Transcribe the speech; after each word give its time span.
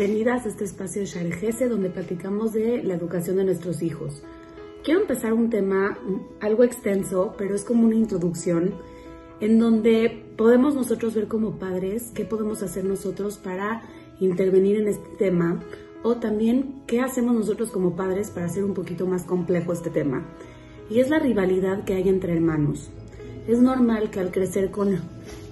Bienvenidas 0.00 0.46
a 0.46 0.48
este 0.48 0.64
espacio 0.64 1.02
de 1.02 1.06
Sharejese 1.06 1.68
donde 1.68 1.90
platicamos 1.90 2.54
de 2.54 2.82
la 2.82 2.94
educación 2.94 3.36
de 3.36 3.44
nuestros 3.44 3.82
hijos. 3.82 4.22
Quiero 4.82 5.02
empezar 5.02 5.34
un 5.34 5.50
tema 5.50 5.98
algo 6.40 6.64
extenso, 6.64 7.34
pero 7.36 7.54
es 7.54 7.64
como 7.64 7.84
una 7.84 7.96
introducción 7.96 8.76
en 9.40 9.58
donde 9.58 10.24
podemos 10.38 10.74
nosotros 10.74 11.14
ver 11.14 11.28
como 11.28 11.58
padres 11.58 12.12
qué 12.14 12.24
podemos 12.24 12.62
hacer 12.62 12.86
nosotros 12.86 13.36
para 13.36 13.82
intervenir 14.20 14.80
en 14.80 14.88
este 14.88 15.06
tema 15.18 15.62
o 16.02 16.16
también 16.16 16.82
qué 16.86 17.02
hacemos 17.02 17.34
nosotros 17.34 17.70
como 17.70 17.94
padres 17.94 18.30
para 18.30 18.46
hacer 18.46 18.64
un 18.64 18.72
poquito 18.72 19.06
más 19.06 19.24
complejo 19.24 19.74
este 19.74 19.90
tema. 19.90 20.26
Y 20.88 21.00
es 21.00 21.10
la 21.10 21.18
rivalidad 21.18 21.84
que 21.84 21.92
hay 21.92 22.08
entre 22.08 22.32
hermanos. 22.32 22.88
Es 23.46 23.60
normal 23.60 24.10
que 24.10 24.20
al 24.20 24.30
crecer 24.30 24.70
con 24.70 24.98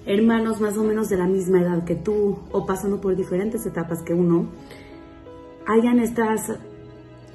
hermanos 0.09 0.59
más 0.59 0.79
o 0.79 0.84
menos 0.84 1.11
de 1.11 1.18
la 1.18 1.27
misma 1.27 1.61
edad 1.61 1.84
que 1.84 1.95
tú 1.95 2.38
o 2.51 2.64
pasando 2.64 2.98
por 2.98 3.14
diferentes 3.14 3.66
etapas 3.66 4.02
que 4.02 4.14
uno, 4.14 4.48
hayan 5.66 5.98
estas, 5.98 6.59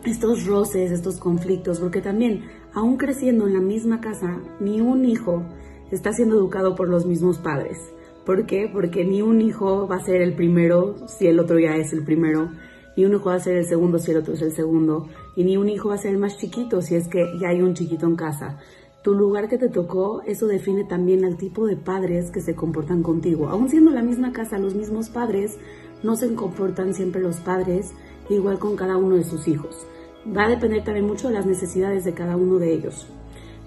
estos 0.03 0.48
roces, 0.48 0.91
estos 0.91 1.17
conflictos, 1.17 1.79
porque 1.79 2.01
también, 2.01 2.45
aún 2.73 2.98
creciendo 2.98 3.45
en 3.45 3.53
la 3.53 3.62
misma 3.62 4.01
casa, 4.01 4.39
ni 4.59 4.81
un 4.81 5.05
hijo 5.05 5.43
está 5.91 6.13
siendo 6.13 6.35
educado 6.35 6.73
por 6.73 6.89
los 6.89 7.05
mismos 7.05 7.38
padres. 7.38 7.77
¿Por 8.25 8.48
qué? 8.48 8.67
Porque 8.73 9.05
ni 9.05 9.21
un 9.21 9.40
hijo 9.41 9.87
va 9.87 9.98
a 9.98 10.03
ser 10.03 10.23
el 10.23 10.34
primero 10.34 10.95
si 11.07 11.27
el 11.27 11.40
otro 11.40 11.59
ya 11.59 11.76
es 11.76 11.93
el 11.93 12.03
primero, 12.03 12.49
ni 12.98 13.05
un 13.05 13.13
hijo 13.13 13.26
va 13.26 13.35
a 13.35 13.40
ser 13.40 13.57
el 13.57 13.65
segundo 13.65 13.99
si 13.99 14.09
el 14.09 14.17
otro 14.17 14.34
es 14.34 14.41
el 14.41 14.51
segundo, 14.51 15.09
y 15.35 15.43
ni 15.43 15.57
un 15.57 15.70
hijo 15.70 15.90
va 15.90 15.95
a 15.95 15.99
ser 15.99 16.13
el 16.13 16.17
más 16.17 16.37
chiquito 16.37 16.81
si 16.81 16.95
es 16.95 17.07
que 17.07 17.37
ya 17.40 17.49
hay 17.49 17.62
un 17.62 17.76
chiquito 17.76 18.07
en 18.07 18.15
casa 18.15 18.57
tu 19.03 19.13
lugar 19.13 19.49
que 19.49 19.57
te 19.57 19.67
tocó, 19.67 20.21
eso 20.25 20.48
define 20.48 20.85
también 20.85 21.25
al 21.25 21.35
tipo 21.35 21.67
de 21.67 21.75
padres 21.75 22.31
que 22.31 22.39
se 22.39 22.55
comportan 22.55 23.03
contigo. 23.03 23.49
Aún 23.49 23.70
siendo 23.70 23.91
la 23.91 24.02
misma 24.02 24.31
casa, 24.31 24.57
los 24.57 24.76
mismos 24.76 25.09
padres, 25.09 25.57
no 26.03 26.16
se 26.16 26.34
comportan 26.34 26.93
siempre 26.93 27.21
los 27.21 27.35
padres 27.37 27.91
igual 28.29 28.59
con 28.59 28.77
cada 28.77 28.96
uno 28.96 29.18
de 29.18 29.26
sus 29.26 29.48
hijos. 29.49 29.85
Va 30.26 30.46
a 30.46 30.49
depender 30.49 30.85
también 30.85 31.05
mucho 31.05 31.27
de 31.27 31.34
las 31.34 31.46
necesidades 31.46 32.05
de 32.05 32.13
cada 32.13 32.37
uno 32.37 32.59
de 32.59 32.74
ellos. 32.74 33.05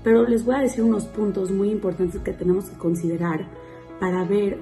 Pero 0.03 0.27
les 0.27 0.43
voy 0.43 0.55
a 0.55 0.61
decir 0.61 0.83
unos 0.83 1.05
puntos 1.05 1.51
muy 1.51 1.71
importantes 1.71 2.23
que 2.23 2.33
tenemos 2.33 2.71
que 2.71 2.79
considerar 2.79 3.47
para 4.01 4.25
ver 4.25 4.59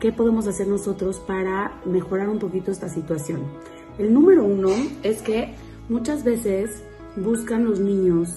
qué 0.00 0.10
podemos 0.10 0.48
hacer 0.48 0.66
nosotros 0.66 1.20
para 1.20 1.80
mejorar 1.84 2.28
un 2.28 2.40
poquito 2.40 2.72
esta 2.72 2.88
situación. 2.88 3.42
El 3.98 4.12
número 4.12 4.44
uno 4.44 4.70
es 5.04 5.22
que 5.22 5.54
muchas 5.88 6.24
veces 6.24 6.82
buscan 7.16 7.64
los 7.64 7.78
niños 7.78 8.36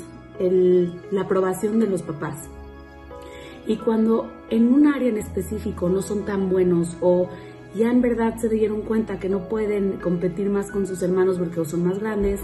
la 1.11 1.21
aprobación 1.21 1.79
de 1.79 1.87
los 1.87 2.01
papás. 2.01 2.49
Y 3.67 3.77
cuando 3.77 4.31
en 4.49 4.73
un 4.73 4.87
área 4.87 5.09
en 5.09 5.17
específico 5.17 5.89
no 5.89 6.01
son 6.01 6.25
tan 6.25 6.49
buenos 6.49 6.97
o 7.01 7.29
ya 7.75 7.91
en 7.91 8.01
verdad 8.01 8.37
se 8.37 8.49
dieron 8.49 8.81
cuenta 8.81 9.19
que 9.19 9.29
no 9.29 9.47
pueden 9.47 9.97
competir 9.97 10.49
más 10.49 10.71
con 10.71 10.87
sus 10.87 11.01
hermanos 11.03 11.37
porque 11.37 11.63
son 11.65 11.85
más 11.85 11.99
grandes, 11.99 12.41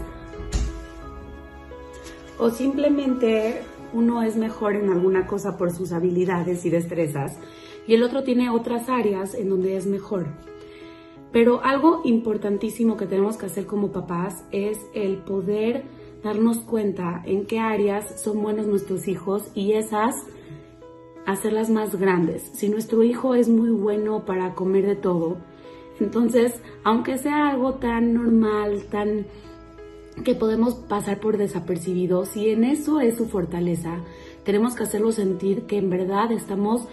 o 2.38 2.50
simplemente 2.50 3.62
uno 3.92 4.22
es 4.22 4.36
mejor 4.36 4.76
en 4.76 4.90
alguna 4.90 5.26
cosa 5.26 5.58
por 5.58 5.72
sus 5.72 5.92
habilidades 5.92 6.64
y 6.64 6.70
destrezas 6.70 7.36
y 7.86 7.94
el 7.94 8.02
otro 8.02 8.22
tiene 8.22 8.50
otras 8.50 8.88
áreas 8.88 9.34
en 9.34 9.48
donde 9.48 9.76
es 9.76 9.86
mejor. 9.86 10.26
Pero 11.32 11.62
algo 11.64 12.02
importantísimo 12.04 12.96
que 12.96 13.06
tenemos 13.06 13.36
que 13.36 13.46
hacer 13.46 13.66
como 13.66 13.92
papás 13.92 14.44
es 14.50 14.78
el 14.94 15.18
poder 15.18 15.84
darnos 16.22 16.58
cuenta 16.58 17.22
en 17.24 17.46
qué 17.46 17.60
áreas 17.60 18.20
son 18.20 18.42
buenos 18.42 18.66
nuestros 18.66 19.08
hijos 19.08 19.50
y 19.54 19.72
esas 19.72 20.14
hacerlas 21.26 21.70
más 21.70 21.94
grandes. 21.96 22.42
Si 22.54 22.68
nuestro 22.68 23.02
hijo 23.02 23.34
es 23.34 23.48
muy 23.48 23.70
bueno 23.70 24.24
para 24.24 24.54
comer 24.54 24.86
de 24.86 24.96
todo, 24.96 25.36
entonces, 26.00 26.54
aunque 26.84 27.18
sea 27.18 27.48
algo 27.48 27.74
tan 27.74 28.14
normal, 28.14 28.84
tan 28.90 29.26
que 30.24 30.34
podemos 30.34 30.74
pasar 30.74 31.20
por 31.20 31.36
desapercibido, 31.36 32.24
si 32.24 32.50
en 32.50 32.64
eso 32.64 33.00
es 33.00 33.16
su 33.16 33.28
fortaleza, 33.28 34.00
tenemos 34.44 34.74
que 34.74 34.84
hacerlo 34.84 35.12
sentir 35.12 35.62
que 35.62 35.78
en 35.78 35.90
verdad 35.90 36.32
estamos 36.32 36.88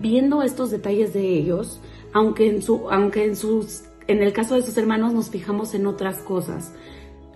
viendo 0.00 0.42
estos 0.42 0.70
detalles 0.70 1.12
de 1.12 1.26
ellos, 1.26 1.80
aunque 2.12 2.48
en 2.48 2.62
su 2.62 2.90
aunque 2.90 3.24
en 3.24 3.36
sus 3.36 3.84
en 4.06 4.22
el 4.22 4.32
caso 4.32 4.54
de 4.54 4.62
sus 4.62 4.76
hermanos 4.76 5.12
nos 5.12 5.30
fijamos 5.30 5.74
en 5.74 5.86
otras 5.86 6.18
cosas. 6.22 6.72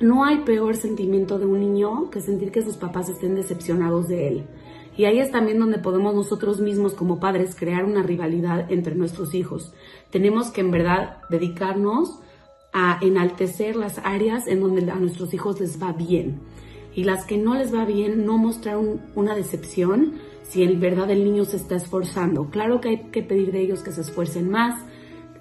No 0.03 0.25
hay 0.25 0.39
peor 0.39 0.75
sentimiento 0.75 1.39
de 1.39 1.47
un 1.47 1.61
niño 1.61 2.11
que 2.11 2.21
sentir 2.21 2.51
que 2.51 2.65
sus 2.65 2.77
papás 2.77 3.09
estén 3.09 3.37
decepcionados 3.37 4.09
de 4.09 4.27
él. 4.27 4.47
Y 4.97 5.05
ahí 5.05 5.21
es 5.21 5.31
también 5.31 5.61
donde 5.61 5.79
podemos 5.79 6.13
nosotros 6.13 6.59
mismos 6.59 6.95
como 6.95 7.21
padres 7.21 7.55
crear 7.55 7.85
una 7.85 8.03
rivalidad 8.03 8.71
entre 8.73 8.97
nuestros 8.97 9.33
hijos. 9.33 9.73
Tenemos 10.11 10.51
que 10.51 10.61
en 10.61 10.73
verdad 10.73 11.19
dedicarnos 11.31 12.19
a 12.73 12.99
enaltecer 13.01 13.77
las 13.77 13.99
áreas 14.03 14.49
en 14.49 14.61
donde 14.61 14.91
a 14.91 14.97
nuestros 14.97 15.33
hijos 15.35 15.61
les 15.61 15.81
va 15.81 15.93
bien. 15.93 16.41
Y 16.97 17.05
las 17.05 17.25
que 17.25 17.39
no 17.39 17.55
les 17.55 17.73
va 17.73 17.85
bien, 17.85 18.27
no 18.27 18.39
mostrar 18.39 18.81
una 19.15 19.37
decepción 19.37 20.15
si 20.43 20.65
en 20.65 20.81
verdad 20.81 21.13
el 21.13 21.23
niño 21.23 21.45
se 21.45 21.59
está 21.59 21.77
esforzando. 21.77 22.51
Claro 22.51 22.81
que 22.81 22.89
hay 22.89 22.99
que 23.13 23.23
pedir 23.23 23.53
de 23.53 23.61
ellos 23.61 23.85
que 23.85 23.93
se 23.93 24.01
esfuercen 24.01 24.51
más, 24.51 24.85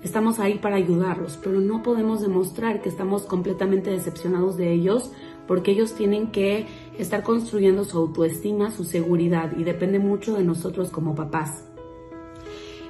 Estamos 0.04 0.40
ahí 0.40 0.58
para 0.58 0.78
ayudarlos, 0.78 1.38
pero 1.42 1.60
no 1.60 1.84
podemos 1.84 2.22
demostrar 2.22 2.82
que 2.82 2.90
estamos 2.90 3.24
completamente 3.24 3.92
decepcionados 3.92 4.58
de 4.58 4.72
ellos 4.72 5.12
porque 5.48 5.72
ellos 5.72 5.94
tienen 5.94 6.32
que 6.32 6.66
estar 6.98 7.24
construyendo 7.24 7.84
su 7.86 7.98
autoestima, 7.98 8.72
su 8.72 8.84
seguridad 8.84 9.52
y 9.58 9.64
depende 9.64 10.00
mucho 10.00 10.36
de 10.36 10.44
nosotros 10.44 10.90
como 10.90 11.14
papás. 11.14 11.66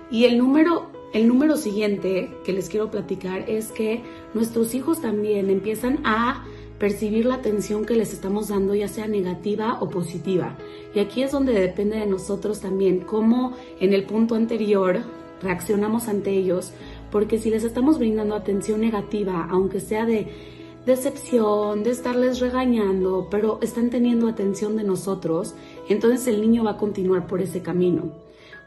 Y 0.10 0.26
el 0.26 0.38
número, 0.38 0.92
el 1.14 1.28
número 1.28 1.58
siguiente 1.58 2.32
que 2.46 2.54
les 2.54 2.70
quiero 2.70 2.92
platicar 2.92 3.50
es 3.50 3.72
que 3.72 4.04
nuestros 4.34 4.74
hijos 4.74 5.02
también 5.02 5.50
empiezan 5.50 6.00
a 6.06 6.46
percibir 6.80 7.26
la 7.26 7.36
atención 7.36 7.86
que 7.86 7.96
les 7.96 8.14
estamos 8.14 8.48
dando, 8.48 8.74
ya 8.74 8.88
sea 8.88 9.08
negativa 9.08 9.78
o 9.82 9.90
positiva. 9.90 10.58
Y 10.96 11.00
aquí 11.00 11.24
es 11.24 11.32
donde 11.32 11.54
depende 11.54 11.98
de 11.98 12.08
nosotros 12.08 12.60
también, 12.60 13.02
cómo 13.02 13.54
en 13.80 13.94
el 13.94 14.06
punto 14.06 14.36
anterior 14.36 15.02
reaccionamos 15.42 16.08
ante 16.08 16.32
ellos, 16.32 16.72
porque 17.12 17.38
si 17.38 17.50
les 17.50 17.64
estamos 17.64 18.00
brindando 18.00 18.36
atención 18.36 18.82
negativa, 18.82 19.48
aunque 19.50 19.80
sea 19.80 20.06
de 20.06 20.28
decepción, 20.86 21.84
de 21.84 21.92
estarles 21.92 22.40
regañando, 22.40 23.28
pero 23.30 23.60
están 23.62 23.90
teniendo 23.90 24.28
atención 24.28 24.76
de 24.78 24.84
nosotros, 24.84 25.54
entonces 25.90 26.28
el 26.28 26.42
niño 26.42 26.64
va 26.64 26.72
a 26.72 26.78
continuar 26.78 27.28
por 27.28 27.42
ese 27.42 27.62
camino. 27.62 28.12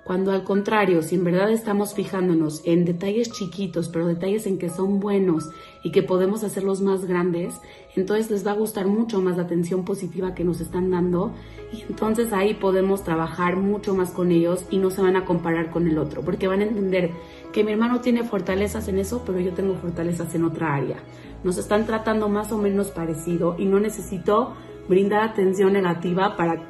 Cuando 0.05 0.33
al 0.33 0.45
contrario, 0.45 1.01
si 1.01 1.15
en 1.15 1.25
verdad 1.25 1.51
estamos 1.51 1.95
fijándonos 1.95 2.61
en 2.67 2.85
detalles 2.85 3.33
chiquitos, 3.33 3.89
pero 3.89 4.07
detalles 4.07 4.47
en 4.47 4.59
que 4.59 4.69
son 4.69 5.01
buenos 5.01 5.49
y 5.83 5.93
que 5.93 6.03
podemos 6.03 6.45
hacerlos 6.45 6.83
más 6.83 7.07
grandes, 7.07 7.55
entonces 7.97 8.31
les 8.31 8.47
va 8.47 8.51
a 8.51 8.57
gustar 8.57 8.87
mucho 8.87 9.23
más 9.23 9.39
la 9.39 9.45
atención 9.45 9.87
positiva 9.87 10.35
que 10.35 10.45
nos 10.45 10.61
están 10.61 10.91
dando 10.91 11.33
y 11.73 11.83
entonces 11.89 12.35
ahí 12.35 12.53
podemos 12.53 13.03
trabajar 13.03 13.57
mucho 13.57 13.95
más 13.95 14.11
con 14.11 14.31
ellos 14.31 14.67
y 14.71 14.77
no 14.77 14.91
se 14.91 15.01
van 15.01 15.17
a 15.17 15.25
comparar 15.25 15.71
con 15.71 15.89
el 15.89 15.97
otro, 15.97 16.21
porque 16.21 16.49
van 16.49 16.61
a 16.61 16.65
entender 16.65 17.11
que 17.55 17.63
mi 17.63 17.71
hermano 17.71 18.01
tiene 18.01 18.25
fortalezas 18.25 18.89
en 18.89 18.99
eso, 18.99 19.23
pero 19.25 19.39
yo 19.39 19.55
tengo 19.55 19.77
fortalezas 19.77 20.35
en 20.35 20.45
otra 20.45 20.75
área. 20.75 20.97
Nos 21.45 21.57
están 21.57 21.87
tratando 21.87 22.29
más 22.29 22.51
o 22.51 22.59
menos 22.59 22.89
parecido 22.89 23.55
y 23.57 23.67
no 23.67 23.79
necesito 23.79 24.55
brindar 24.89 25.23
atención 25.23 25.73
negativa 25.73 26.37
para 26.37 26.61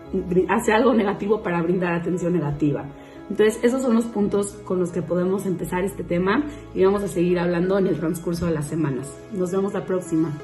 hacer 0.50 0.74
algo 0.74 0.92
negativo 0.92 1.42
para 1.42 1.62
brindar 1.62 1.94
atención 1.94 2.34
negativa. 2.34 2.84
Entonces, 3.30 3.58
esos 3.62 3.80
son 3.80 3.94
los 3.94 4.04
puntos 4.04 4.60
con 4.66 4.78
los 4.78 4.90
que 4.90 5.00
podemos 5.00 5.46
empezar 5.46 5.84
este 5.84 6.04
tema 6.04 6.44
y 6.74 6.84
vamos 6.84 7.02
a 7.02 7.08
seguir 7.08 7.38
hablando 7.38 7.78
en 7.78 7.86
el 7.86 7.98
transcurso 7.98 8.44
de 8.44 8.52
las 8.52 8.66
semanas. 8.66 9.10
Nos 9.32 9.52
vemos 9.52 9.72
la 9.72 9.86
próxima. 9.86 10.38